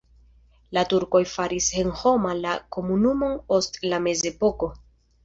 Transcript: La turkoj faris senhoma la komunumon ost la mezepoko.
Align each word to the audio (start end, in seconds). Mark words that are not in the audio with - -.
La 0.77 0.83
turkoj 0.93 1.19
faris 1.33 1.67
senhoma 1.73 2.31
la 2.45 2.53
komunumon 2.77 3.37
ost 3.59 3.79
la 3.93 4.01
mezepoko. 4.07 4.71